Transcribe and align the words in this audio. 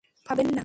ভয় 0.09 0.25
পাবেন 0.27 0.47
না! 0.47 0.59